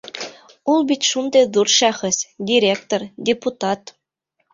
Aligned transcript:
Ул 0.75 0.85
бит 0.91 1.09
шундай 1.09 1.49
ҙур 1.57 1.69
шәхес, 1.73 2.17
директор, 2.53 3.05
депутат. 3.31 3.93